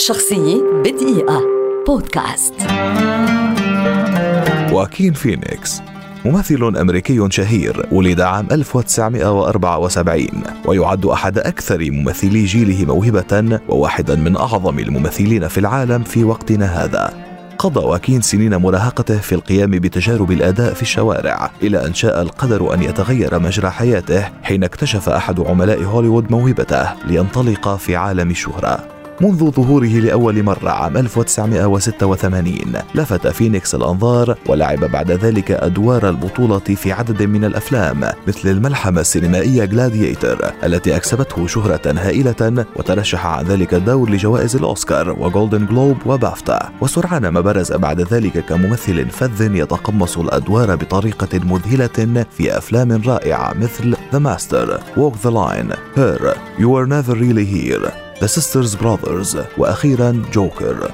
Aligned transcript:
شخصية 0.00 0.62
بدقيقة. 0.84 1.42
بودكاست. 1.86 2.54
واكين 4.72 5.12
فينيكس 5.12 5.80
ممثل 6.24 6.76
أمريكي 6.76 7.30
شهير 7.30 7.86
ولد 7.92 8.20
عام 8.20 8.48
1974 8.52 10.26
ويعد 10.66 11.06
أحد 11.06 11.38
أكثر 11.38 11.90
ممثلي 11.90 12.44
جيله 12.44 12.94
موهبة 12.94 13.60
وواحدا 13.68 14.16
من 14.16 14.36
أعظم 14.36 14.78
الممثلين 14.78 15.48
في 15.48 15.58
العالم 15.58 16.02
في 16.02 16.24
وقتنا 16.24 16.66
هذا. 16.66 17.14
قضى 17.58 17.80
واكين 17.80 18.20
سنين 18.20 18.56
مراهقته 18.56 19.18
في 19.18 19.34
القيام 19.34 19.70
بتجارب 19.70 20.30
الأداء 20.32 20.74
في 20.74 20.82
الشوارع 20.82 21.50
إلى 21.62 21.86
أن 21.86 21.94
شاء 21.94 22.22
القدر 22.22 22.74
أن 22.74 22.82
يتغير 22.82 23.38
مجرى 23.38 23.70
حياته 23.70 24.28
حين 24.42 24.64
اكتشف 24.64 25.08
أحد 25.08 25.40
عملاء 25.40 25.82
هوليوود 25.82 26.30
موهبته 26.30 26.88
لينطلق 27.06 27.76
في 27.76 27.96
عالم 27.96 28.30
الشهرة. 28.30 28.99
منذ 29.20 29.50
ظهوره 29.50 29.88
لأول 29.88 30.42
مرة 30.42 30.70
عام 30.70 30.96
1986 30.96 32.56
لفت 32.94 33.26
فينيكس 33.26 33.74
الأنظار 33.74 34.36
ولعب 34.46 34.78
بعد 34.78 35.10
ذلك 35.10 35.50
أدوار 35.50 36.08
البطولة 36.08 36.58
في 36.58 36.92
عدد 36.92 37.22
من 37.22 37.44
الأفلام 37.44 38.00
مثل 38.28 38.48
الملحمة 38.48 39.00
السينمائية 39.00 39.64
Gladiator 39.64 40.52
التي 40.64 40.96
أكسبته 40.96 41.46
شهرة 41.46 41.80
هائلة 41.86 42.66
وترشح 42.76 43.26
عن 43.26 43.44
ذلك 43.44 43.74
الدور 43.74 44.10
لجوائز 44.10 44.56
الأوسكار 44.56 45.10
وجولدن 45.10 45.66
جلوب 45.66 45.96
وبافتا. 46.06 46.70
وسرعان 46.80 47.28
ما 47.28 47.40
برز 47.40 47.72
بعد 47.72 48.00
ذلك 48.00 48.44
كممثل 48.44 49.10
فذ 49.10 49.56
يتقمص 49.56 50.18
الأدوار 50.18 50.76
بطريقة 50.76 51.38
مذهلة 51.38 52.24
في 52.30 52.58
أفلام 52.58 53.02
رائعة 53.06 53.54
مثل 53.54 53.96
The 54.12 54.18
Master, 54.18 54.80
Walk 54.96 55.14
the 55.22 55.30
Line, 55.30 55.72
Her, 55.96 56.36
You 56.58 56.74
Are 56.74 56.86
Never 56.86 57.14
Really 57.14 57.44
Here. 57.44 58.09
The 58.20 58.26
Sisters 58.26 58.74
Brothers 58.74 59.38
وأخيرا 59.58 60.22
جوكر 60.32 60.90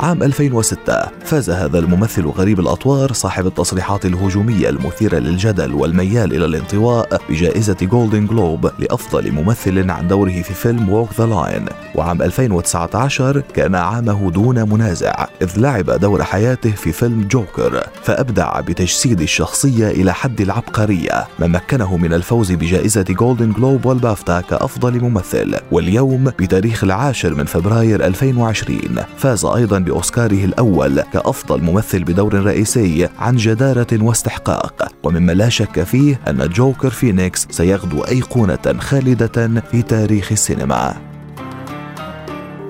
عام 0.00 0.22
2006 0.22 1.08
فاز 1.24 1.50
هذا 1.50 1.78
الممثل 1.78 2.26
غريب 2.26 2.60
الأطوار 2.60 3.12
صاحب 3.12 3.46
التصريحات 3.46 4.06
الهجومية 4.06 4.68
المثيرة 4.68 5.18
للجدل 5.18 5.74
والميال 5.74 6.34
إلى 6.34 6.44
الانطواء 6.44 7.20
بجائزة 7.28 7.76
جولدن 7.82 8.26
جلوب 8.26 8.70
لأفضل 8.78 9.32
ممثل 9.32 9.90
عن 9.90 10.08
دوره 10.08 10.42
في 10.42 10.54
فيلم 10.54 10.88
Walk 10.88 11.08
the 11.18 11.26
Line 11.26 11.66
وعام 11.94 12.22
2019 12.22 13.40
كان 13.54 13.74
عامه 13.74 14.30
دون 14.30 14.68
منازع 14.68 15.26
إذ 15.42 15.60
لعب 15.60 15.90
دور 15.90 16.24
حياته 16.24 16.70
في 16.70 16.92
فيلم 16.92 17.28
جوكر 17.30 17.86
فأبدع 18.02 18.60
بتجسيد 18.60 19.20
الشخصية 19.20 19.88
إلى 19.88 20.14
حد 20.14 20.40
العبقرية. 20.40 21.26
ما 21.38 21.46
مكنه 21.46 21.96
من 21.96 22.12
الفوز 22.12 22.52
بجائزة 22.52 23.02
جولدن 23.02 23.52
جلوب 23.52 23.86
والبافتا 23.86 24.40
كأفضل 24.40 25.00
ممثل 25.00 25.54
واليوم 25.72 26.24
بتاريخ 26.24 26.84
العاشر 26.84 27.34
من 27.34 27.44
فبراير 27.44 28.04
2020 28.04 28.80
فاز 29.18 29.44
أيضا 29.44 29.85
بأوسكاره 29.86 30.44
الأول 30.44 31.00
كأفضل 31.00 31.62
ممثل 31.62 32.04
بدور 32.04 32.34
رئيسي 32.34 33.08
عن 33.18 33.36
جدارة 33.36 34.02
واستحقاق. 34.02 34.92
ومما 35.02 35.32
لا 35.32 35.48
شك 35.48 35.82
فيه 35.82 36.20
أن 36.28 36.48
خواكين 36.48 36.90
فينيكس 36.90 37.46
سيغدو 37.50 38.00
أيقونة 38.02 38.78
خالدة 38.80 39.62
في 39.70 39.82
تاريخ 39.82 40.32
السينما. 40.32 40.96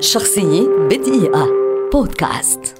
شخصية 0.00 0.68
بدقيقة. 0.90 1.46
بودكاست. 1.92 2.75